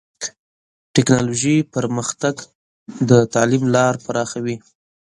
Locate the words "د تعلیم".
3.09-3.63